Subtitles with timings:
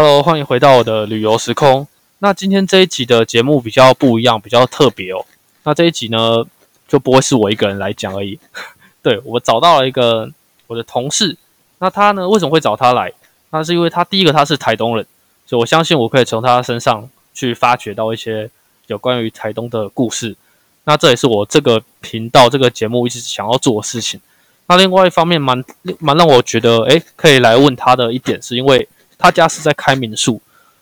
[0.00, 1.84] Hello，欢迎回到我的旅游时空。
[2.20, 5.26] 那今天这一集的节目比较不一样，比较特别哦。
[5.64, 6.44] 那这一集呢，
[6.86, 8.38] 就不会是我一个人来讲而已。
[9.02, 10.30] 对我找到了一个
[10.68, 11.36] 我的同事，
[11.80, 13.12] 那他呢为什么会找他来？
[13.50, 15.04] 那是因为他第一个他是台东人，
[15.44, 18.48] 所以我相信我可以从他身上去发掘到一些
[18.86, 20.36] 有关于台东的故事。
[20.84, 24.20] 那这也是我这个频道这个节目一直想要做的事情。
[24.68, 25.64] 那另外一方面，蛮
[25.98, 28.88] 蛮让我觉得，诶，可以来问他的一点，是因为。
[29.18, 30.40] 他家是在开民宿，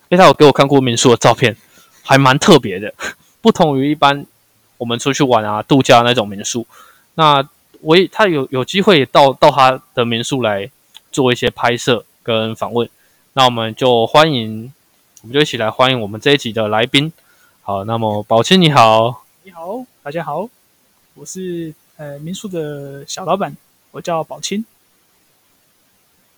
[0.09, 1.57] 因为他有给我看过民宿的照片，
[2.03, 2.95] 还蛮特别的，
[3.41, 4.27] 不同于一般
[4.77, 6.67] 我们出去玩啊度假那种民宿。
[7.15, 7.49] 那
[7.81, 10.71] 我也他有有机会到到他的民宿来
[11.11, 12.89] 做一些拍摄跟访问，
[13.33, 14.73] 那我们就欢迎，
[15.23, 17.13] 我们就一起来欢迎我们这一集的来宾。
[17.63, 20.49] 好，那么宝清你好，你好，大家好，
[21.15, 23.57] 我是呃民宿的小老板，
[23.93, 24.65] 我叫宝清。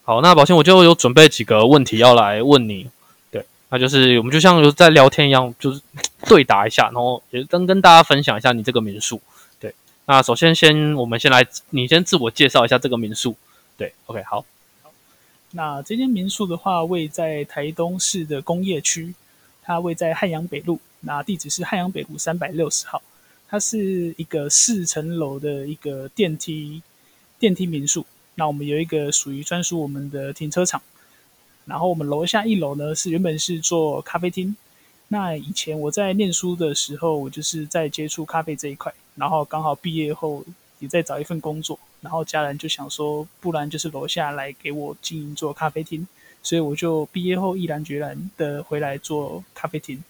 [0.08, 2.88] 好，那宝清我就有准备几个问题要来问你，
[3.30, 5.82] 对，那就是我们就像有在聊天一样，就是
[6.22, 9.20] 对答一下，然后也跟跟大家分享一下你这个民宿，
[9.60, 9.74] 对。
[10.06, 13.36] 那首先先我们先来，你先自我介绍一下这个民宿，
[13.76, 14.46] 对，OK，好。
[14.82, 14.90] 好，
[15.50, 19.12] 那这间民宿的话，位在台东市的工业区，
[19.62, 23.02] 它位在汉阳北路，那地址是汉阳北路三百六十号，
[23.46, 26.82] 它是一个四层楼的一个电梯
[27.38, 28.06] 电梯民宿。
[28.38, 30.80] 那我们有一个属于专属我们的停车场，
[31.64, 34.54] 然后我们楼下一楼呢是原本是做咖啡厅。
[35.08, 40.44] 那以前我在念书的时候，我就是在接触咖啡这一块，然后刚好毕业后
[40.78, 46.06] 也在找一份工作，然后家人就想说，不然就是楼下来给我经营做咖啡厅，
[46.40, 50.04] 所以我就毕业后毅然决然的回来做咖啡厅。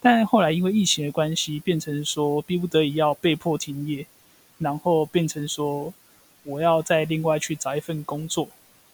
[0.00, 4.04] 但后来因为疫情的关系，变成说逼不得已要被迫停业，
[4.58, 5.94] 然后变成说。
[6.44, 8.48] 我要再另外去找一份工作，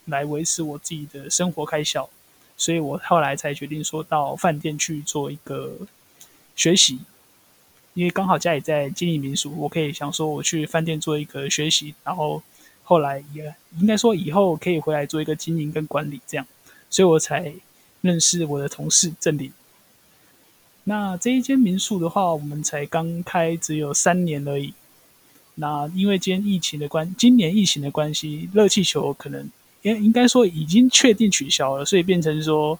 [0.07, 2.09] 来维持我自己的生活开销，
[2.57, 5.77] 所以我后来才决定说到饭店去做一个
[6.57, 7.01] 学习，
[7.95, 12.43] 因为刚好家里在经营民宿，我可以想说我去饭店做一个学习，然后
[12.83, 16.47] 后来也应该说以后可以回来做一个经营跟管理这样，
[16.91, 17.55] 所以我才
[18.01, 19.53] 认识我的同事郑林。
[20.85, 24.75] 那这一间民宿的话，我们才刚开只有三年而已。
[25.57, 29.49] 那因为今天疫情的关，今年疫情的关系，热气球可能
[29.83, 32.79] 应应该说已经确定取消了，所以变成说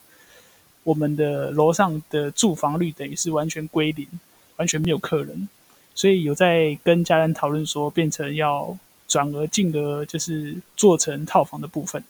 [0.83, 4.07] 我们的楼上的住房率等于是完全归零，
[4.57, 5.49] 完全没有客人，
[5.95, 12.03] 所以有在跟家人讨论说，变成要转而进而就是做成套房的部分，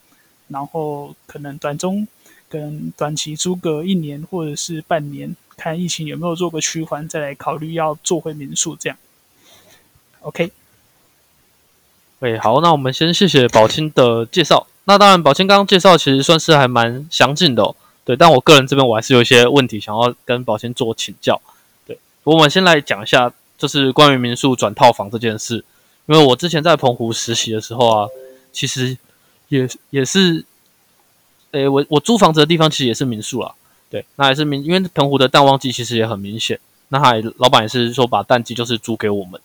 [0.49, 2.09] 然后可能短中
[2.49, 8.97] 跟短期租个一年或者是半年，看疫情有没有做个趋缓，再来考虑要做回民宿这样。
[10.25, 10.51] OK，
[12.19, 14.67] 对，好，那我们先谢谢宝清的介绍。
[14.85, 17.77] 那当然，宝清刚刚介绍其实算是还蛮详尽的，哦。
[18.07, 18.17] 对。
[18.17, 21.41] 但我个人这边我还是有一些问题想要跟宝清做请教。
[21.87, 25.63] 对，我们先来讲一下，就是关于民宿转套房这件事。
[26.07, 28.09] 因为我之前在澎湖实习的时候啊，
[28.51, 28.97] 其实
[29.49, 30.45] 也也是，
[31.53, 33.55] 诶，我我租房子的地方其实也是民宿啦。
[33.91, 36.59] 对，那也是民，因为澎湖的淡旺季其实也很明显。
[36.89, 39.39] 那还老板也是说把淡季就是租给我们。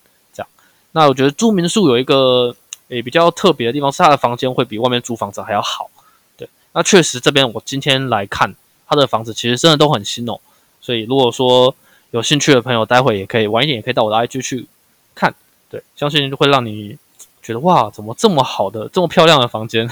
[0.91, 2.55] 那我觉得住民宿有一个
[2.87, 5.89] 诶比较特别的地方，是它的房间会比外面租房子还要好。
[6.35, 8.55] 对，那确实这边我今天来看
[8.87, 10.39] 他的房子，其实真的都很新哦。
[10.81, 11.75] 所以如果说
[12.09, 14.65] 有兴趣的朋友，待会也可以晚一点也可以到我的 IG 去
[15.13, 15.35] 看。
[15.69, 16.97] 对，相信就会让你
[17.43, 19.87] 觉得哇，怎么这么好的、这么漂亮的房间？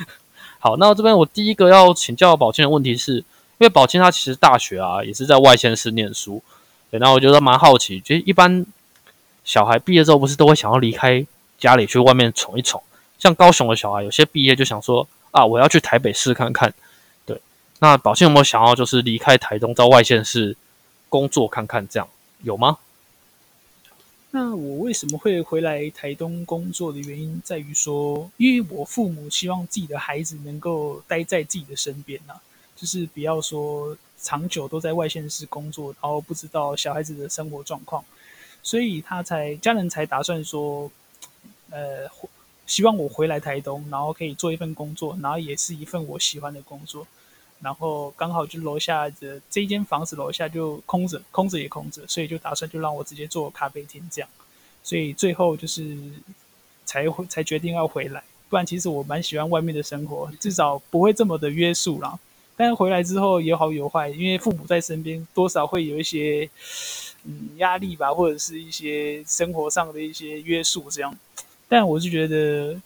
[0.58, 3.24] 好，那这边我第一个要请教宝清的问题是，因
[3.58, 6.42] 为宝清他其实大学啊也是在外县市念书。
[6.90, 8.64] 对，那我觉得蛮好奇，其实一般。
[9.48, 11.26] 小孩毕业之后不是都会想要离开
[11.56, 12.82] 家里去外面闯一闯？
[13.18, 16.74] 像高雄的小孩，有些毕业就想说啊，我要去台北市看看。
[17.24, 17.40] 对，
[17.78, 20.54] 那宝庆有没有想要就是离开台东到外县市
[21.08, 21.88] 工作看看？
[21.88, 22.06] 这样
[22.42, 22.76] 有吗？
[24.32, 32.34] 那我为什么会回来台东工作的原因，在于说，因为我父母希望自己的孩子能够待在自己的身边呐，
[32.76, 38.04] 就是不要说长久都在外县市工作，然后不知道小孩子的生活状况。
[38.68, 40.90] 所以他才家人才打算说，
[41.70, 42.06] 呃，
[42.66, 47.06] 希望我回来台东，然后可以做一份工作，然后也是一份我喜欢的工作，
[47.62, 54.28] 然后刚好就楼下的这一间房子楼下就空着，空着也空着，所以就打算就让我直接做咖啡厅这样，
[54.82, 55.96] 所以最后就是
[56.84, 62.18] 才才决定要回来，不然其实我蛮喜欢外面的生活，至少不会这么的约束啦。
[62.58, 66.50] 但是回来之后有好有坏，因为父母在身边，多少会有一些。
[67.24, 71.14] 嗯，压力吧，或者是一些生活上的一些约束这样，
[71.68, 72.80] 但我就觉得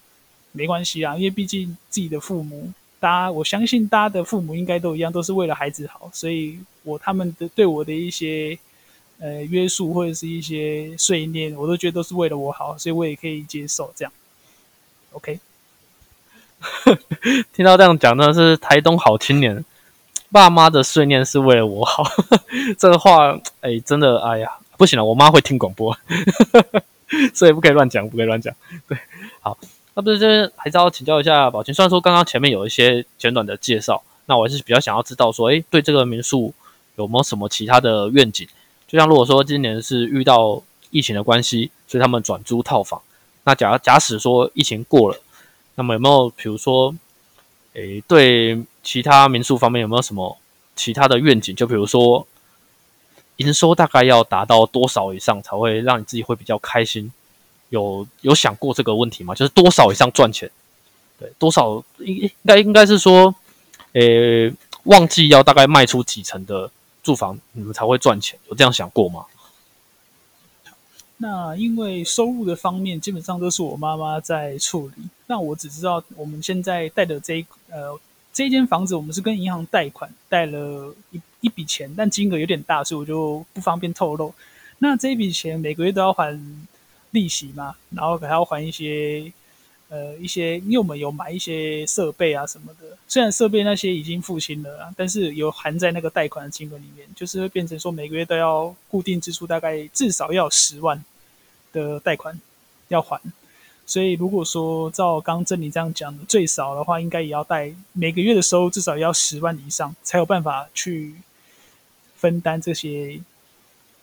[0.53, 8.59] 没关系啊，因为毕竟自己的父母大家我相信大家的父母应该都一样，都是为了孩子好，所以我他们的对我的一些
[9.19, 14.11] 呃约束或者是一些碎念，我都觉得都是为了我好，所以我也可以接受这样。
[15.13, 15.39] OK，
[17.53, 19.65] 听到这样讲，那是台东好青年，
[20.31, 22.05] 爸妈的碎念是为了我好，
[22.79, 25.97] 这个话哎，真的哎呀，不行了，我妈会听广播，
[27.35, 28.55] 所以不可以乱讲，不可以乱讲。
[28.89, 28.99] 对，
[29.41, 29.57] 好。
[29.95, 31.75] 那不是这边还是要请教一下宝琴。
[31.75, 36.55] 虽然说刚刚前面有一些简短的介绍，那我还是比较想要知道说，哎，对这个民宿
[36.97, 38.49] 有没有什么其他的愿景？
[38.89, 43.03] 就像如果说今年是遇到疫情的关系，所以他们转租套房，
[43.45, 45.21] 那假假使说疫情过了，
[45.75, 46.95] 那么有没有比如说，
[47.75, 50.39] 诶，对其他民宿方面有没有什么
[50.77, 51.55] 其他的愿景？
[51.55, 52.27] 就比如说，
[53.37, 57.13] 营收大概要达到多少以上才会让你自己会比较开心？
[57.71, 59.35] 有有想过这个问题吗？
[59.35, 60.51] 就是多少以上赚钱？
[61.19, 63.35] 对，多少应应该应该是说，
[63.93, 64.53] 诶，
[64.85, 66.71] 旺季要大概卖出几成的
[67.03, 68.39] 住房，你们才会赚钱？
[68.49, 69.25] 有这样想过吗？
[71.23, 75.05] 那因为收入的方面，基本上都是我妈妈在处理。
[75.29, 77.99] 那我只知道我们现在贷的这一呃
[78.33, 84.35] 这间房子，我们是跟银行贷款贷了一一笔钱，但金额有点大，所以我就不方便透露。
[84.79, 86.39] 那这一笔钱每个月都要还。
[87.13, 89.31] 利息嘛，然后还要还一些，
[89.91, 92.97] 呃，一些，因为我们有买一些设备啊什么的。
[93.07, 101.05] 虽然设备那些已经付清了啊，但是有含在那个贷款的金额里面，就是会变成说每个月都要固定支出，大概至少要十万
[101.73, 102.41] 的贷款
[102.89, 103.21] 要还。
[103.85, 111.17] 所以如果说照刚正你这样讲的，最少的话应该也要贷每个月的收入至少要十万以上，才有办法去
[112.15, 113.21] 分担这些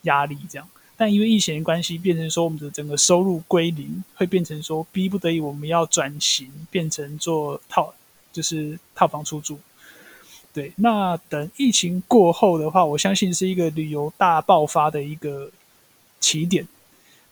[0.02, 0.68] 压力，这样。
[0.96, 7.94] 但因为疫情的关系，变成说我们的整个收入归零，会变成说逼不得已我们要转型，变成做套，
[8.30, 9.58] 就是套房出租。
[10.52, 15.50] 对，那等疫情过后的话，我相信是一个旅游大爆发的一个
[16.20, 16.68] 起点。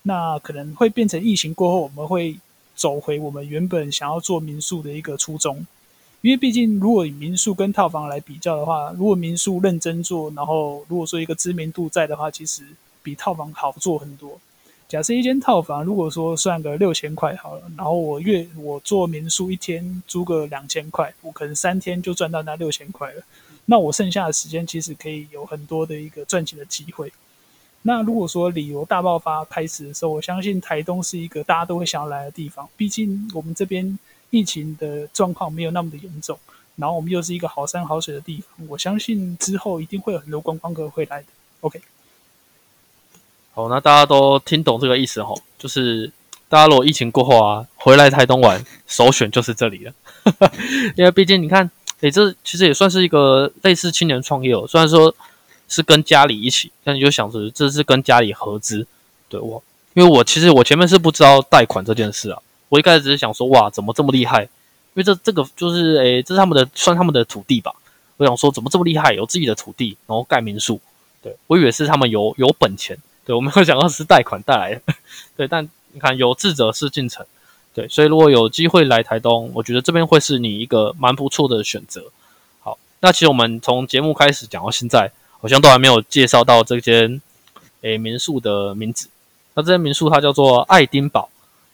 [0.09, 2.37] 那可能会变成疫情过后，我们会
[2.75, 5.65] 走回我们原本想要做民宿的一个初衷。
[6.23, 12.65] 因为毕竟，如果以民宿跟套房来比较的话，如果民宿认真做，然后如果说一个知名度在的话，其实。
[13.01, 14.39] 比套房好做很多。
[14.87, 23.23] 假设一间套房，如果说算个六千块好了，然后我月我做民宿一天租个两千块，我可能三天就赚到那六千块了。
[23.65, 27.11] 那我剩下的时间其实可以有很多的一个赚钱的机会。
[27.83, 32.69] 那如果说旅游大爆发开始的时候，我相信台东是一个大家都会想要来的地方。
[32.77, 33.99] 毕竟我们这边
[34.31, 36.39] 疫情的状况没有那么的严重，
[36.77, 41.27] 然后我们又是一个好山好水的地方，我相信之后一定会有很多观光客会来的。
[41.61, 41.81] OK。
[43.55, 46.13] 好，那大家都听懂这个意思吼，就是
[46.49, 49.93] 大家如果疫情过后啊，回来台东玩，首选就是这里了。
[50.95, 51.69] 因为毕竟你看，
[52.01, 54.67] 诶，这其实也算是一个类似青年创业哦。
[54.69, 55.13] 虽然说
[55.69, 58.87] 是跟家里一起，但你就想着这是跟家里合资，
[59.29, 59.63] 对我，
[59.95, 64.43] 因为我其实我前面是不知道贷款这件事啊，我一开始只是想说，哇，怎么这么厉害？
[64.43, 67.73] 因为这这个就是诶，这是他们的算他们的土地吧。
[68.17, 70.81] 我想说，怎么这么厉害，有自己的土地，然后盖民宿？
[71.23, 72.97] 对我以为是他们有有本钱。
[73.25, 74.95] 对，我们会想到是贷款带来的，
[75.37, 77.25] 对，但你看有志者事竟成，
[77.75, 82.11] 对，所以如果有机会来台东，我觉得这边会是你一个蛮不错的选择。
[82.61, 87.21] 好，那其实我们从节目开始讲到现在，好像都还没有介绍到这间
[87.81, 89.09] 诶民宿的名字。
[89.55, 91.29] 那这间民宿它叫做爱丁堡，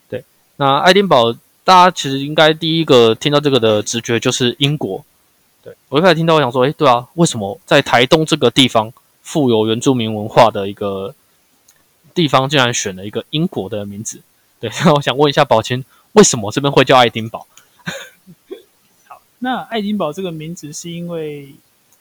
[0.09, 0.23] 对，
[0.57, 5.03] 那爱丁堡大家其实应该第一个听到这个的直觉就是英国，
[5.63, 8.91] 对我一开始听到我想说，诶，对啊，为什么在台东这个地方
[9.21, 11.13] 富有原住民文化的一个？
[12.13, 14.21] 地方竟然选了一个英国的名字，
[14.61, 17.45] 对， 那我想问一下宝清，为什么这边会叫爱丁堡？
[19.05, 21.53] 好，那爱丁堡这个名字是因为，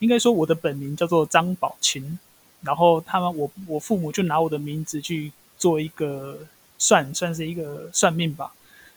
[0.05, 2.19] 应该说我的本名叫做张宝琴，
[2.61, 6.39] 然后他们我我父母就拿我的名字去做一个
[6.77, 8.53] 算算是一个算命吧，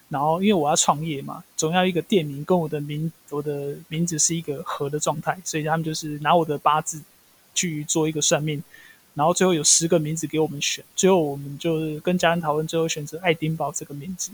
[0.09, 7.01] 然后因为我要创业嘛，总要一个店名跟我的名我的名字是一个合的状态，所以他们就是拿我的八字
[7.55, 8.61] 去做一个算命。
[9.13, 14.29] 然后最后有十个名字给我们选，最后我们就是跟家人讨论，最后选择爱丁堡这个名字。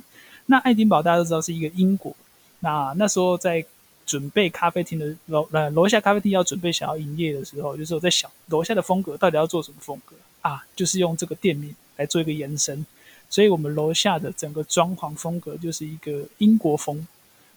[0.47, 2.13] 那爱丁堡大家都知道是一个英国。
[2.59, 3.65] 那那时候在
[4.13, 10.63] 准备咖啡厅的楼呃楼下咖啡厅要准备想要营业的时候，就是我在想楼下的风格到底要做什么风格啊？
[10.75, 12.85] 就是用这个店名来做一个延伸。
[13.27, 17.07] 所以我们楼下的整个装潢风格就是一个英国风，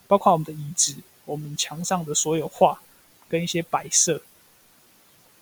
[0.07, 0.95] 包括我们的椅子、
[1.25, 2.81] 我们墙上的所有画
[3.29, 4.19] 跟一些摆设。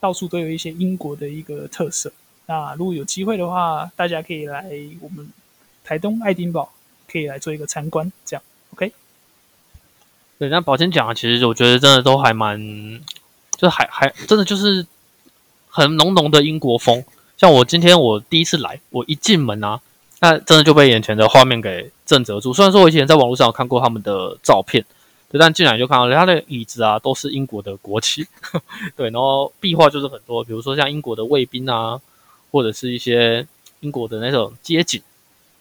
[0.01, 2.11] 到处都有一些英国的一个特色。
[2.47, 4.69] 那如果有机会的话，大家可以来
[4.99, 5.31] 我们
[5.81, 6.73] 台东爱丁堡，
[7.07, 8.11] 可以来做一个参观。
[8.25, 8.43] 这样
[10.37, 12.59] 对，那宝清讲的，其实我觉得真的都还蛮，
[13.55, 14.85] 就还还真的就是
[15.69, 17.05] 很浓浓的英国风。
[17.37, 19.79] 像我今天我第一次来，我一进门啊，
[20.19, 22.53] 那真的就被眼前的画面给震慑住。
[22.53, 24.83] 虽然说我以前在网络上有看过他们的照片，
[25.31, 28.27] 对，但进来就看到他的椅子啊都是英国的国旗，
[28.97, 32.01] 对，然后壁画就是很多，比如说像英国的卫兵啊，
[32.51, 33.47] 或者是一些
[33.79, 35.01] 英国的那种街景、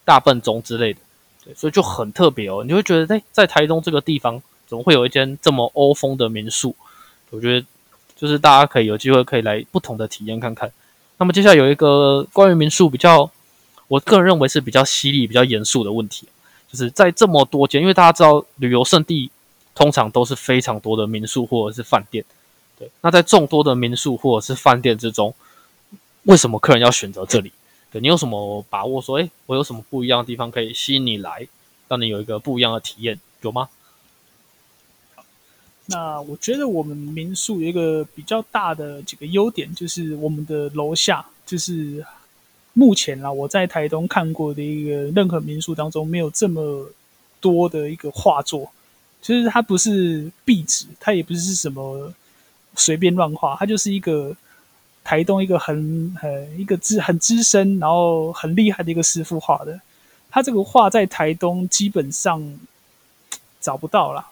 [0.05, 1.01] 大笨钟之类的，
[1.45, 2.65] 对，所以就很特别哦。
[2.67, 4.43] 你会觉得，在在台东这个地方。
[4.67, 6.75] 怎么会有一间这么欧风的民宿？
[7.31, 7.67] 我觉得
[8.17, 10.71] 就是大家可以有机会可以来不同的体验看看。
[11.19, 13.31] 那么接下来有一个关于民宿比较，
[13.89, 16.29] 我个人认为是比较犀利、比较严肃的问题，
[16.71, 19.31] 就是在这么多间，因为大家知道旅游胜地
[19.75, 22.25] 通常都是非常多的民宿或者是饭店，
[22.79, 22.91] 对。
[23.01, 25.35] 那在众多的民宿或者是饭店之中，
[26.25, 27.53] 为什么客人要选择这里？
[27.91, 31.47] 对你有什么把握说，诶，我有什么不一样的地方可以吸引你来，
[31.87, 33.69] 让你有一个不一样的体验，有吗？
[35.87, 42.05] 那我觉得我们民宿有一个比较大的几个优点，就是我们的楼下，就是
[42.73, 46.89] 目前啦，我在台东看过的一个任何民宿当中，没有这么
[47.39, 48.71] 多的一个画作。
[49.21, 52.13] 其实它不是壁纸，它也不是什么
[52.75, 54.35] 随便乱画，它就是一个
[55.03, 59.79] 台东一个很很一个资很资深，然后很厉害的一个师傅画的。
[60.31, 62.59] 他这个画在台东基本上
[63.61, 64.27] 找不到了，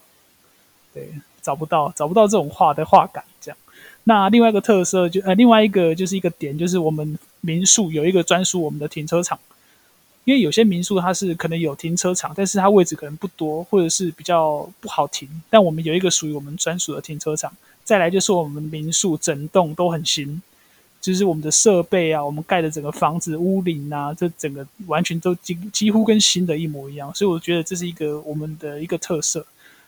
[0.94, 1.08] 对。
[1.42, 3.58] 找不到，找不到这种画的画感，这样。
[4.04, 9.38] 那另外一个特色就呃，另外一个就是一个点，就是我们民宿有一个专属我们的停车场。
[10.24, 15.28] 因为有些民宿它是可能有停车场，但是它位置可能不多，或者是比较不好停。
[15.50, 17.52] 但我们有一个属于我们专属的停车场。
[17.82, 20.40] 再来就是我们民宿整栋都很新，
[21.00, 27.12] 就是我们的设备啊，我们盖的整个房子屋顶啊，这整个完全都几几乎跟新的一模一样。
[27.12, 29.44] 所以我觉得这是一个我们的一个特色。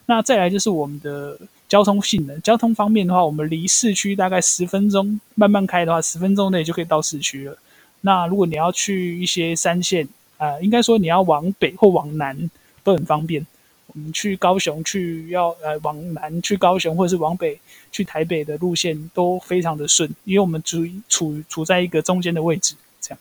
[0.07, 7.57] 那再来就是我们的交通性能，交通方面的话，我们离市区大概十分钟，慢慢开的话，十分钟内就可以到市区了。
[8.01, 10.07] 那如果你要去一些三线，
[10.37, 12.49] 呃，应该说你要往北或往南
[12.83, 13.45] 都很方便。
[13.87, 17.57] 我们去高雄去要呃往南去高雄，或者是往北
[17.91, 23.19] 去台北的路线都非常的顺，因为我们处处处在一个中间的位置，这样。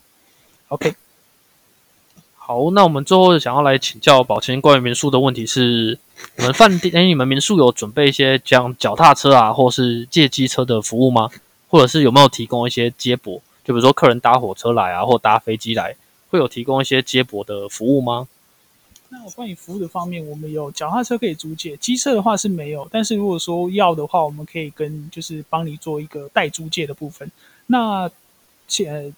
[0.69, 0.93] OK。
[2.47, 5.99] 好，那我们最后想要来请教宝清关于民宿的问题是：
[6.37, 11.31] 我们饭店，哎，你们民宿有准备一些像脚踏车啊，或是借机车的服务吗？
[11.71, 13.41] 或者是有没有提供一些接驳？
[13.65, 15.97] 就比如说客人搭火车来啊，或搭飞机来，
[16.29, 18.29] 会有提供一些接驳的服务吗？
[19.09, 22.87] 那关于服务的方面，我们有脚踏车可以租借，机车的话是没有。
[22.93, 27.33] 但是如果说要的话，我们可以跟就是帮你做一个代租借的部分。
[27.69, 28.11] 那
[28.69, 29.15] 且。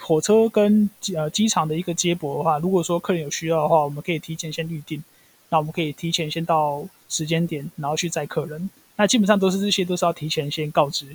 [0.00, 5.02] 火车跟呃机场的一个接驳的话，如果说客人有需要的话，我们可以提前先预定。
[5.50, 8.68] 那我们可以提前先到时间点，然后去载客人。
[8.96, 11.06] 那基本上都是这些，都是要提前先告知。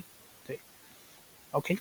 [0.44, 0.58] 对
[1.52, 1.78] ，OK。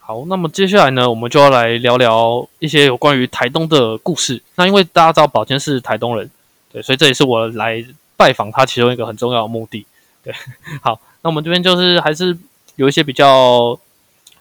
[0.00, 4.42] 好，那么接下来呢，我们就要来聊聊一些有关于台东的故事。
[4.56, 6.28] 那因为大家知道宝坚是台东人，
[6.72, 7.84] 对，所以这也是我来
[8.16, 9.86] 拜访他其中一个很重要的目的。
[10.24, 10.34] 对，
[10.82, 12.36] 好，那我们这边就是还是
[12.74, 13.78] 有一些比较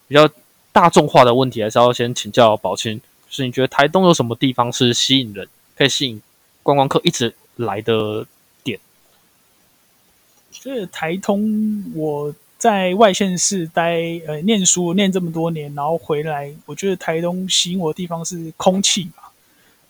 [0.07, 0.27] 比较。
[0.71, 6.21] 大众化的问题还是要先请教宝清，就是你觉得台东有什么地方是吸引人，可以吸引
[6.61, 8.25] 观光客一直来的
[8.63, 8.79] 点？
[10.51, 13.97] 就是台东，我在外县市待
[14.27, 19.31] 呃念书念这么多年，然后回来，我觉得台东吸引我的地方是空气吧，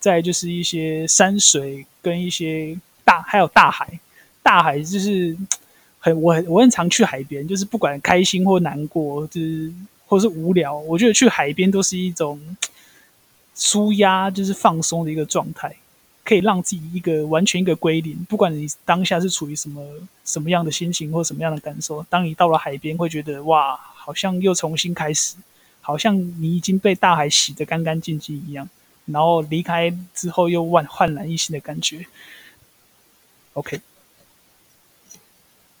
[0.00, 4.00] 再就是一些山水跟一些大还有大海，
[4.42, 5.36] 大海就是
[5.98, 9.70] 很我很我很常去海边，就是不管开心或难过，就是。
[10.10, 12.56] 或是无聊，我觉得去海边都是一种
[13.54, 15.76] 舒压，就是放松的一个状态，
[16.24, 18.26] 可以让自己一个完全一个归零。
[18.28, 19.80] 不管你当下是处于什么
[20.24, 25.36] 什么样的心情或什么样的感受，当你到了海边，会觉得哇，好像又重新开始，
[25.80, 28.68] 好像你已经被大海洗得干干净净一样。
[29.04, 32.04] 然后离开之后又焕焕然一新的感觉。
[33.52, 33.80] OK，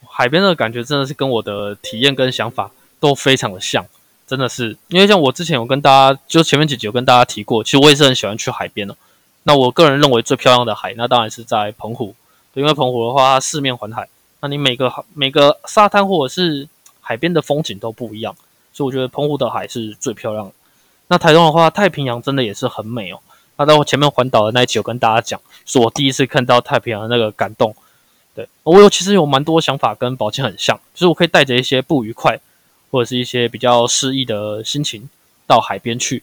[0.06, 2.70] 海边的感觉真的是跟我的体验跟想法
[3.00, 3.84] 都非常的像。
[4.30, 8.96] 真的是，因为像我之前有跟大家，就前面几集有跟大家提过，其实我也是很喜欢去海边的。
[9.42, 12.14] 那我个人认为最漂亮的海，那当然是在澎湖。
[12.54, 14.08] 因为澎湖的话，它四面环海，
[14.40, 16.68] 那你每个每个沙滩或者是
[17.00, 18.36] 海边的风景都不一样，
[18.72, 20.52] 所以我觉得澎湖的海是最漂亮的。
[21.08, 23.18] 那台东的话，太平洋真的也是很美哦。
[23.56, 27.74] 那在我前面环岛的那一期，有跟大家讲，是我第一次看到太平洋的那个感动。
[28.36, 32.38] 对我有其实有蛮多想法跟宝清很像，就是我可以带着一些不愉快。
[32.90, 35.08] 或者是一些比较失意的心情，
[35.46, 36.22] 到海边去，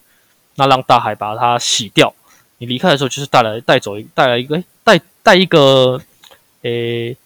[0.56, 2.14] 那让大海把它洗掉。
[2.58, 6.00] 你离开的时候，就是带来带走带来一个带带一个
[6.62, 7.16] 诶，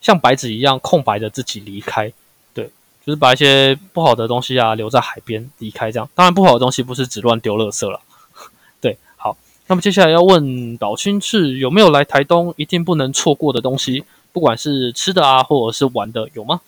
[0.00, 2.12] 像白纸一样空白的自己离开。
[2.54, 2.70] 对，
[3.04, 6.08] 就是把一些不好的东西啊留在海边离开这样。
[6.14, 8.00] 当然，不好的东西不是只乱丢垃圾了。
[8.80, 9.36] 对，好，
[9.66, 16.60] 那么接下来要问岛青是有没有来台东一定不能错过的东西，不管是吃的啊，或者是玩的，有吗？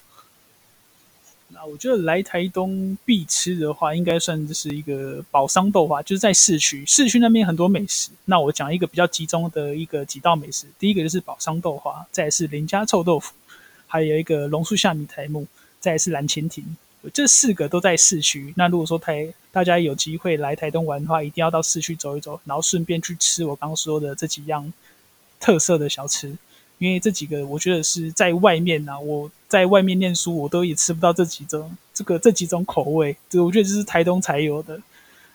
[1.51, 8.11] 那我觉得来台东必吃的话，应该算是一个宝商豆花，就是在市区，市区那边很多美食。
[8.27, 13.33] 那我讲一个比较集中的一个几道美食，第一个就是宝商豆花，再是林家臭豆腐，
[13.87, 15.47] 还有一个榕树下米台木，
[15.81, 16.77] 再是蓝蜻蜓，
[17.15, 18.53] 这四个都在市区。
[18.55, 24.71] 那如果说台大家有机会来台东玩的话，一定要到市区走一走，然后顺便去吃我刚刚说的这几样
[25.41, 26.37] 特色的小吃。
[26.79, 34.81] 因为这几个，我觉得是在外面呐，我在外面念书，我都也吃不到这几种这个这几种口味，这我觉得这是台东才有的。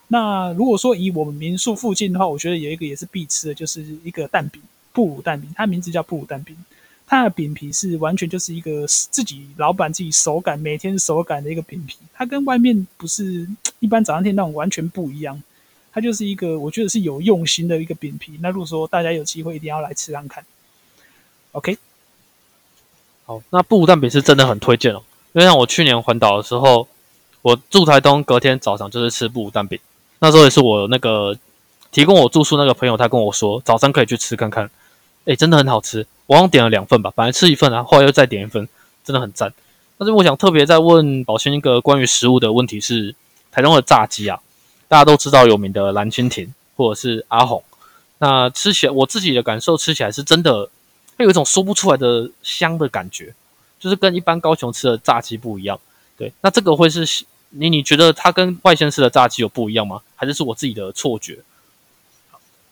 [0.07, 6.55] 那如果说以我们民宿附近的话，我觉得有一个也是必吃的，就是一个蛋饼，布鲁蛋饼，它名字叫布鲁蛋饼，
[7.05, 13.47] 它的饼皮是完全就是一个自己老板自己手感，每天手感的一个饼皮，它跟外面不是
[13.79, 15.41] 一般早餐店那种完全不一样，
[15.91, 18.37] 它就是一个我觉得是有用心的一个饼皮。
[18.41, 20.45] 那如果说大家有机会，一定要来吃看看。
[21.53, 21.77] OK，
[23.27, 25.03] 好，那布谷蛋饼是真的很推荐哦。
[25.33, 26.87] 因为像我去年环岛的时候，
[27.43, 29.79] 我住台东，隔天早上就是吃布谷蛋饼。
[30.17, 31.37] 那时候也是我那个
[31.91, 34.67] 提供我住宿那个朋友，他跟我说早上可以去吃看看。
[35.25, 36.07] 哎，真的很好吃。
[36.25, 38.67] 我刚点了两份吧，本来吃一份啊，后来又再点一份，
[39.03, 39.53] 真的很赞。
[39.99, 43.13] 但是我想特别再问宝清一个关于食物的问题是，
[43.51, 44.39] 台东的炸鸡啊，
[44.87, 47.63] 大家都知道有名的蓝蜻蜓或者是阿红，
[48.17, 50.71] 那吃起来我自己的感受，吃起来是真的。
[51.17, 53.33] 它有一种说不出来的香的感觉，
[53.79, 55.79] 就是跟一般高雄吃的炸鸡不一样。
[56.17, 60.01] 对，那这个会是你你觉得它跟外县市的炸鸡有不一样吗？
[60.15, 61.39] 还是是我自己的错觉？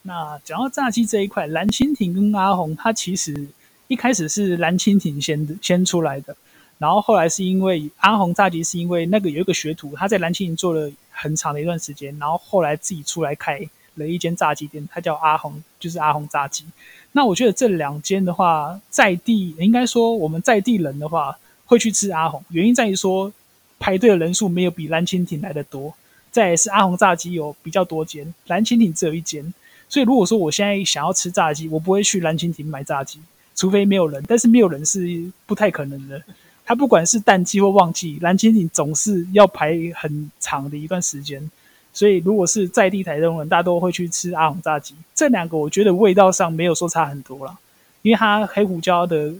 [0.03, 3.47] 那讲到炸鸡这一块，蓝蜻蜓跟阿红，它其实
[3.87, 6.35] 一开始是蓝蜻蜓先先出来的，
[6.79, 13.59] 然后后来是因为阿红炸鸡是因为那个有一个学徒他在蓝蜻蜓做了很长的一段时间，然后后来自己出来开
[13.95, 16.65] 了一间炸鸡店，它叫阿红，就是阿红炸鸡。
[17.11, 23.31] 那我觉得这两间的话，在地应该说我们在地人的话会去吃阿红，原因在于说
[23.79, 25.93] 排队的人数没有比蓝蜻蜓来的多。
[26.31, 29.53] 再也是阿红炸鸡有比较多间，蓝蜻蜓只有一间。
[29.89, 33.19] 所以如果说我现在想要吃炸鸡，我不会去蓝蜻蜓买炸鸡，
[33.53, 34.23] 除非没有人。
[34.25, 36.23] 但是没有人是不太可能的。
[36.63, 41.51] 它不管是淡季或旺季，蓝蜻蜓总是要排很长的一段时间。
[41.93, 44.95] 所以，如果是在地台东人，大多会去吃阿红炸鸡。
[45.13, 47.57] 这两个我觉得味道上没有说差很多啦，
[48.01, 49.33] 因为它黑胡椒的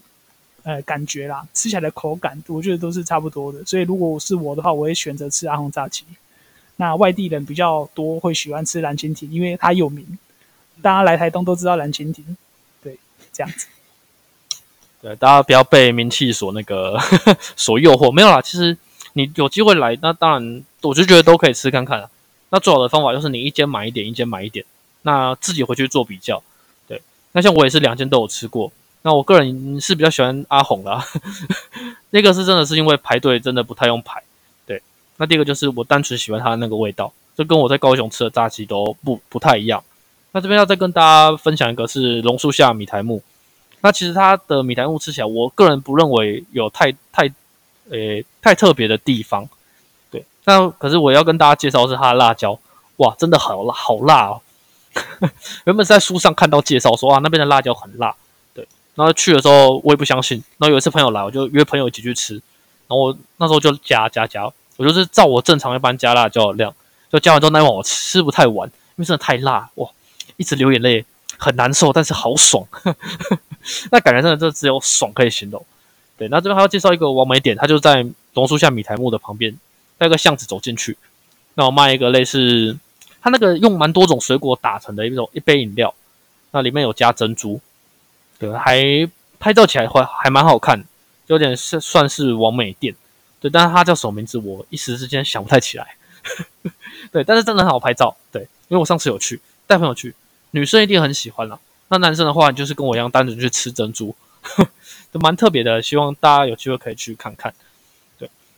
[0.63, 3.63] 呃感觉啦，吃起来的口感，我觉得都是差不多的。
[3.65, 6.03] 所以，如果是我的话，我会选择吃阿红炸鸡。
[6.75, 10.17] 那外地人比较多会喜欢吃蓝蜻蜓，因为它有名，
[10.81, 12.35] 大家来台东都知道蓝蜻蜓。
[12.83, 12.97] 对，
[13.31, 13.67] 这样子。
[15.01, 16.99] 对，大家不要被名气所那个
[17.55, 18.11] 所诱惑。
[18.11, 18.77] 没有啦，其实
[19.13, 22.09] 你有机会来，那当然我就觉得都可以吃看看。
[22.51, 24.63] 那最好的方法就是你一间买一点，一间买一点，
[25.03, 26.43] 那自己回去做比较。
[26.87, 28.71] 对，那像我也是两间都有吃过。
[29.03, 31.03] 那我个人是比较喜欢阿红啦，
[32.11, 34.21] 那个是真的是因为排队真的不太用排。
[34.65, 34.79] 对，
[35.17, 39.83] 那第二个就是我单纯喜欢它的那个味道，这跟我在高雄吃的炸鸡都不不太一样。
[40.33, 43.23] 那这边要再跟大家分享一个是榕树下米台木。
[43.79, 47.31] 那其实它的米台木吃起来，我个人不认为有太太
[47.89, 49.49] 诶太特别的地方。
[50.45, 52.59] 那可是我要跟大家介绍是它的辣椒，
[52.97, 54.41] 哇，真的好辣，好辣哦！
[55.65, 58.15] 原本是在书上看到介绍说啊，那边的辣椒很辣，
[58.53, 58.67] 对。
[58.95, 66.73] 然后去的时候我也不相信，然后有一次朋友来，我就约朋友一起去吃，然后我那时候就加加加，我就是照我正常一般加辣椒的量，
[67.11, 69.87] 就加完之后那碗我吃不太完，因为真的太辣，哇，
[70.37, 71.05] 一直流眼泪，
[71.37, 72.65] 很难受，但是好爽，
[73.91, 75.65] 那感觉真的就只有爽可以形容。
[76.17, 79.57] 对，那这边还要介绍一个完美点，它就在榕树下米台木的旁边。
[80.01, 80.97] 那个巷子走进去，
[81.53, 82.75] 那我卖一个类似，
[83.21, 85.93] 它那个用蛮多种水果打成的一种一杯饮料，
[86.49, 87.61] 那里面有加珍珠，
[88.39, 89.07] 对，还
[89.39, 90.83] 拍照起来还还蛮好看，
[91.27, 92.95] 有点是算是完美店，
[93.39, 95.95] 对，但是它叫什么名字我一时之间想不太起来，
[97.13, 100.15] 对，但是真的很好拍照，对，因为我上次有去带朋友去，
[100.49, 101.59] 女生一定很喜欢啦，
[101.89, 104.15] 那男生的话就是跟我一样单纯去吃珍珠，
[105.13, 107.53] 都蛮特别的，希望大家有机会可以去看看。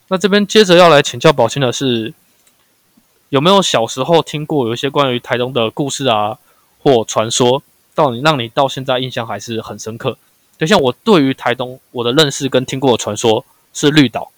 [0.09, 2.13] 那这边接着要来请教宝清的是，
[3.29, 6.37] 有没有小时候听过有一些关于台东的故事啊，
[6.81, 7.63] 或传说，
[7.95, 10.17] 到你让你到现在印象还是很深刻？
[10.57, 14.31] 就像我对于台东我的认识跟听过的传说是绿岛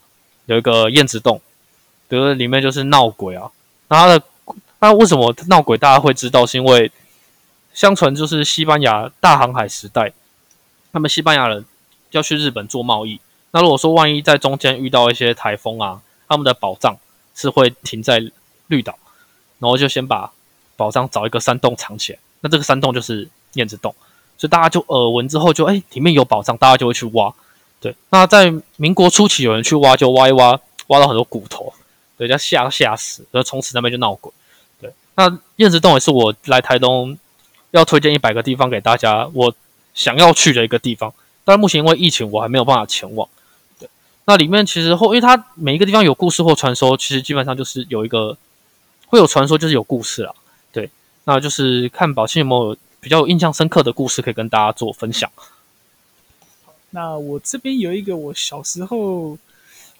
[0.45, 1.41] 有一个燕子洞，
[2.07, 3.51] 比如里面就是闹鬼啊。
[3.89, 4.21] 那它的
[4.79, 6.45] 那为什么闹鬼大家会知道？
[6.45, 6.91] 是因为
[7.73, 10.13] 相传就是西班牙大航海时代，
[10.93, 11.65] 他们西班牙人
[12.11, 13.19] 要去日本做贸易。
[13.51, 16.97] 那如果说万一在中间遇到一些台风啊，他们的宝藏
[17.33, 18.21] 是会停在
[18.67, 18.97] 绿岛，
[19.59, 20.31] 然后就先把
[20.75, 22.19] 宝藏找一个山洞藏起来。
[22.41, 23.95] 那这个山洞就是燕子洞，
[24.37, 27.33] 所以大家就耳闻之后就哎里面有宝藏，大家就会去挖。
[27.79, 31.71] 对，那在民国初期有人去挖，就挖一挖，挖到很多骨头，
[32.17, 34.31] 对，叫吓吓死，然后从此那边就闹鬼。
[34.81, 37.17] 对，那燕子洞也是我来台东
[37.71, 39.53] 要推荐一百个地方给大家，我
[39.93, 41.13] 想要去的一个地方。
[41.43, 43.29] 但目前因为疫情，我还没有办法前往。
[44.25, 48.37] 那里面其实后，因为它每一个地方有故事或传说，其实基本上就是有一个
[49.07, 50.33] 会有传说，就是有故事啦。
[50.71, 50.89] 对，
[51.25, 55.31] 那就是看宝庆有没有比较印象深刻的故事可以跟大家做分享。
[56.89, 59.37] 那我这边有一个我小时候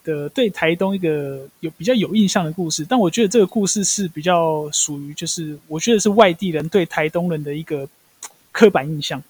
[0.04, 7.88] 的对台东一个有比较有印象的故事，但我觉得这个故事是比较属于就是我觉得是外地人对台东人的一个
[8.52, 9.22] 刻板印象。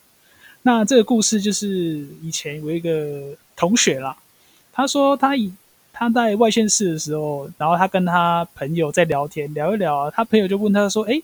[0.62, 4.16] 那这个故事就是以前有一个同学啦，
[4.76, 5.52] 他说他以
[5.92, 11.20] 他在外县市的时候，然后他跟他朋友在聊天聊一聊，他朋友就问他说：“哎，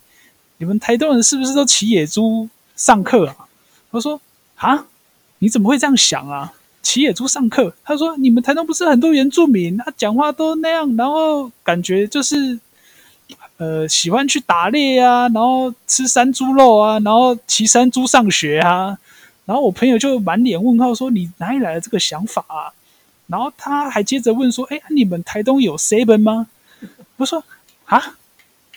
[0.57, 3.35] 你们台东人是不是都骑野猪上课啊？”
[3.91, 4.19] 他说
[4.55, 4.87] ：“啊。”
[5.43, 6.53] 你怎么会这样想啊？
[6.83, 7.73] 骑野猪上课？
[7.83, 12.59] 他说：“你们台东不是很多原住民，他讲话都那样，然后感觉就是，
[13.57, 18.95] 呃，喜欢去打猎啊，然后吃山猪肉啊，然后骑山猪上学啊。”
[19.45, 22.69] 然后我朋友就满脸问号说：“你哪里来的这个想法啊？”
[23.31, 26.47] 然后他还接着问说：“哎，你们台东有 seven 吗？”
[27.17, 27.43] 我说
[27.85, 28.17] ：“啊，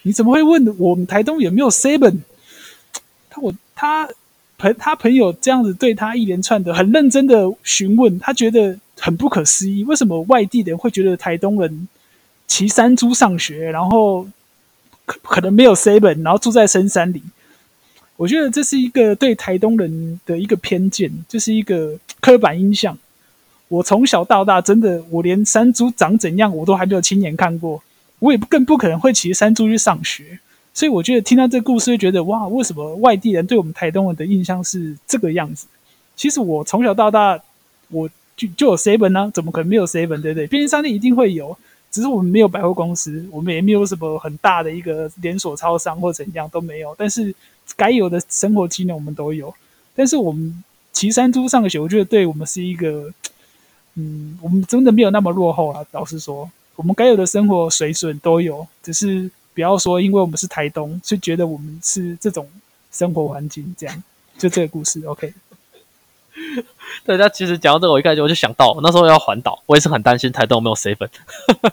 [0.03, 2.21] 你怎么会问我们台东有没有 seven？”
[3.29, 4.09] 他我他。
[4.57, 9.83] 朋他朋友这样子对他一连串的很认真的询问，他觉得很不可思议。
[9.83, 11.89] 为什么外地人会觉得台东人
[12.47, 14.25] 骑山猪上学，然后
[15.05, 17.21] 可可能没有 seven，然后住在深山里？
[18.17, 22.97] 我觉得这是一个对台东人的一个偏见，就是一个刻板印象。
[23.69, 27.83] 我从小到大，真的我连山猪长怎样我都还没有亲眼看过，
[28.19, 30.39] 我也更不可能会骑山猪去上学。
[30.73, 35.67] 所以我觉得听到这个故事，会觉得哇，为什么外地人对我们台东人的印象是这个样子？
[36.17, 37.41] 其实我从小到大，
[37.91, 40.21] 我就就有 seven 呢，怎么可能没有 seven？
[40.21, 40.47] 对不对？
[40.47, 41.57] 便利商店一定会有，
[41.91, 46.95] 只是我们没有百货公司，我们也没有什么很大的一个连锁超商或怎样都没有。
[46.99, 47.33] 但是
[47.77, 49.55] 该有的生活机能我们都有。
[49.95, 53.13] 但是我们骑山猪上学，我觉得对我们是一个，
[53.95, 55.85] 嗯，我们真的没有那么落后啊。
[55.93, 59.31] 老实说，我们该有的生活水准都有，只是。
[59.55, 62.45] 不要说，因为我们是台东，就觉得我们是这种
[62.91, 64.03] 生活环境，这样
[64.37, 65.01] 就这个故事。
[65.07, 65.33] OK，
[67.07, 71.09] 大家其实讲到这个，我一开始我就想到，那时候要环岛，我也是很担心台东有没有水粉。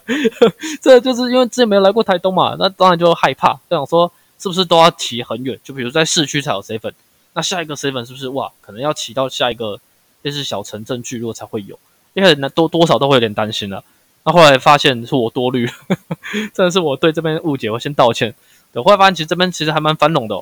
[0.80, 5.58] 这就是因为之前没有来过台东嘛，那当然就害怕，就想说是不是都要骑很远？
[5.64, 6.94] 就比如在市区才有水粉，
[7.34, 8.52] 那下一个水粉是不是哇？
[8.60, 9.80] 可能要骑到下一个
[10.22, 11.76] 类似小城镇聚落才会有，
[12.14, 13.82] 因为那多多少都会有点担心了。
[14.24, 15.68] 那后来发现是我多虑，
[16.54, 18.34] 真的是我对这边误解，我先道歉。
[18.72, 20.40] 对，后来发现其实这边其实还蛮繁荣的，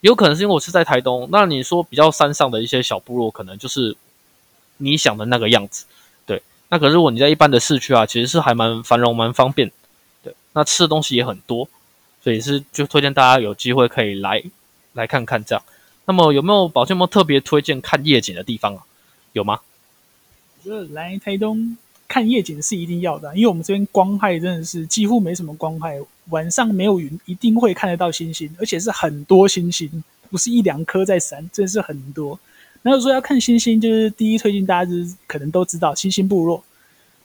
[0.00, 1.28] 有可能是因为我是在台东。
[1.32, 3.96] 那你说比较山上的一些小部落，可能就是
[4.76, 5.84] 你想的那个样子。
[6.24, 9.70] 对，那可是如果你在一般的市区啊，其实是还蛮繁荣、蛮方便。
[10.22, 11.68] 对，那吃的东西也很多，
[12.22, 14.42] 所以是就推荐大家有机会可以来
[14.92, 15.64] 来看看这样。
[16.04, 18.82] 那么有没有保健有特别推荐看夜景的地方啊？
[19.32, 19.58] 有吗？
[20.64, 21.76] 我觉得来台东。
[22.08, 25.98] 看夜景是一定要的，因为我们这边光害真的是几乎没什么光害，
[26.28, 32.38] 晚上没有云一定会看得到星星，而且是很多星星，不是一两颗在闪，真的是很多。
[32.82, 36.62] 那说要看星星，就是第一推荐大家就是可能都知道星星部落，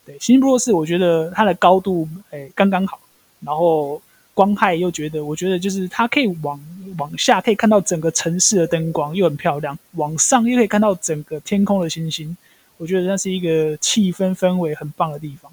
[0.05, 2.97] 对，星星部落是我觉得它的高度哎刚刚好，
[3.41, 4.01] 然后
[4.33, 6.57] 光害又觉得我觉得就是它可以往
[6.97, 12.37] 往下可以看到整个城市的灯光又很漂亮，往上又可以看到整个天空的星星。
[12.77, 15.51] 我觉得那是一个气氛氛围很棒的地方。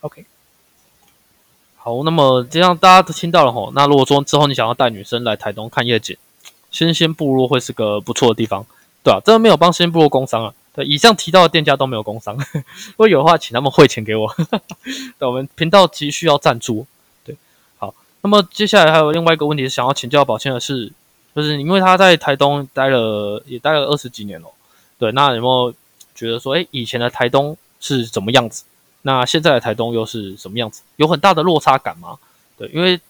[0.00, 0.24] OK，
[1.76, 3.70] 好，那么这样大家都听到了吼。
[3.72, 6.16] 那如果说之后你想要带女生来台东看夜景，
[6.72, 8.66] 新鲜部落会是个不错的地方，
[9.04, 10.52] 对啊，真的没有帮新鲜部落工商啊。
[10.74, 14.34] 对，以上提到的店家都没有工商， 如果有的话，请他们汇钱给我。
[15.20, 16.84] 对，我们频道急需要赞助。
[17.24, 17.36] 对，
[17.78, 20.90] 好，那么接下来还有另外一个问题是想要请教宝谦的是，
[21.36, 24.48] 就是因为他在台东待了也待了二十几年了，
[24.98, 25.72] 对，那有没有？
[26.14, 28.64] 觉得说，哎，以前的台东是怎么样子？
[29.02, 30.82] 那现在的台东又是什么样子？
[30.96, 32.18] 有很大的落差感吗？
[32.56, 33.00] 对，因为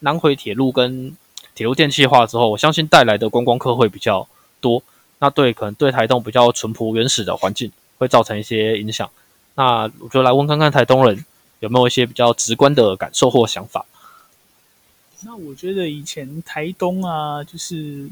[0.00, 1.16] 南回铁路跟
[1.54, 4.28] 铁路电气化之后，我相信带来的观光客会比较
[4.60, 4.82] 多。
[5.18, 9.10] 那对，可能对台东比较淳朴原始的环境会造成一些影响。
[9.56, 11.24] 那我就来问看看台东人
[11.58, 13.84] 有没有一些比较直观的感受或想法。
[15.22, 18.08] 那我觉得以前台东啊，就是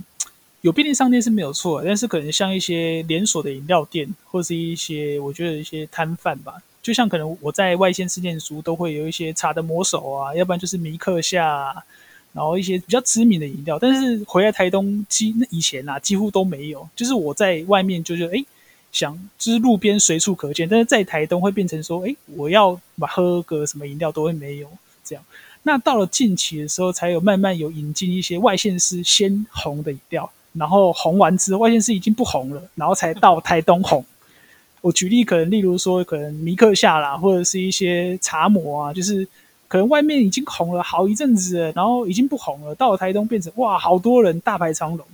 [0.63, 11.73] 有便利商店是没有错，但是可能像一些连锁的饮料店，或是一些我觉得一些摊贩吧，就像可能我在外县市念书，都会有一些茶的魔手啊，要不然就是米克夏，
[12.33, 13.79] 然后一些比较知名的饮料。
[13.79, 16.89] 但是回来台东，几那以前啊，几乎都没有。
[16.97, 18.45] 就是我在外面就是哎，
[18.91, 24.69] 想就是路边随处可见，但是在台东会变成说，哎，我要把喝个什么饮料都会没有
[25.05, 25.25] 这样。
[25.63, 30.29] 那到了近期的时候，才有慢慢有引进一些外县市先红的饮料。
[30.53, 34.05] 然后红完之后，外线是已经不红了，然后才到台东红。
[34.81, 39.27] 我举例，可能例如说，可能米克夏啦，或者是一些茶魔啊，就是
[39.67, 45.05] 可能外面已经红了好一阵子了，然后已经不红了，到了台东变成哇，好多人大排长龙，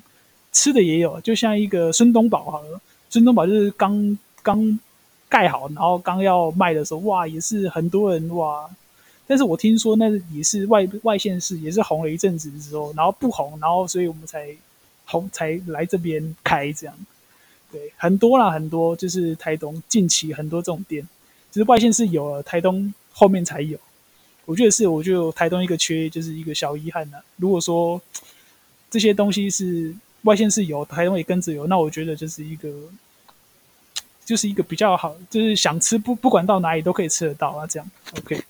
[0.53, 4.79] 吃的也有，就像一个孙东宝好了，孙东宝就是刚刚
[5.31, 8.69] 盖好，然后刚要卖的时候，哇，也是很多人哇。
[9.27, 14.55] 但是我听说那也是外外县市也是红了一阵子之后，然后不红，然后所以我们才。
[15.07, 16.97] 红才来这边开这样，
[17.71, 21.07] 对，很多啦，很多就是台东近期很多这种店，
[21.53, 23.79] 就是外线是有了，台东后面才有。
[24.47, 27.19] 我觉得是，我觉得台东一个缺就是一个小遗憾呐。
[27.37, 28.01] 如果说
[28.91, 32.71] 这些东西是外线是有，台东也跟着有，那我觉得就是一个，
[34.25, 38.43] 就是一个比较好，就是想吃不不管到哪里都可以吃得到啊，这样 OK。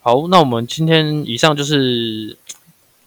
[0.00, 2.36] 好，那我们今天以上就是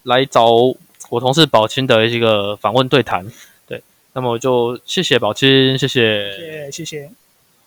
[0.04, 0.74] 来找。
[1.08, 3.26] 我同事宝清的一个访问对谈，
[3.66, 7.10] 对，那么我就谢谢宝清，谢谢，谢谢，谢谢。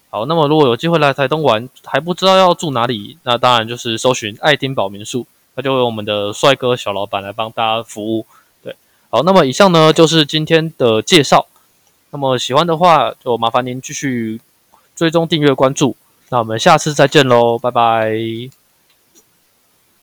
[0.10, 5.26] 好，那么如果有机会来台东玩，还不知道要住哪里，那当然就是搜寻爱丁堡民宿，
[5.56, 8.26] 那就由我们的帅哥小老板来帮大家服务。
[8.62, 8.76] 对，
[9.10, 11.48] 好，那么以上呢就是今天的介绍。
[12.12, 14.42] 那么喜欢的话，就麻烦您继续
[14.94, 15.96] 追踪、订阅、关注。
[16.28, 18.61] 那我们下次再见喽，拜拜。